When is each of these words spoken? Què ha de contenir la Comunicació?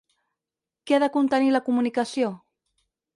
Què 0.91 0.95
ha 0.97 1.01
de 1.03 1.09
contenir 1.17 1.51
la 1.57 1.61
Comunicació? 1.67 2.33